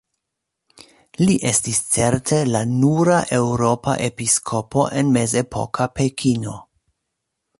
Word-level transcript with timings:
Li 1.27 1.33
estis 1.49 1.81
certe 1.95 2.39
la 2.55 2.61
nura 2.71 3.19
eŭropa 3.39 3.95
episkopo 4.07 4.87
en 5.01 5.11
mezepoka 5.19 5.89
Pekino. 6.01 6.57